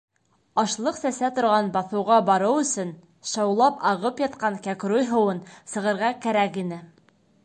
[0.61, 2.93] Ашлыҡ сәсә торған баҫыуға барыу өсөн
[3.33, 5.43] шаулап ағып ятҡан Кәкруй һыуын
[5.75, 6.81] сығырға кәрәк ине.